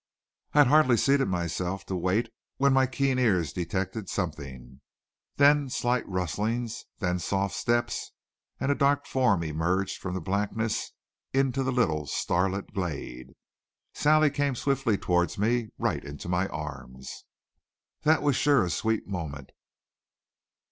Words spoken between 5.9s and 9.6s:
rustlings, then soft steps, and a dark form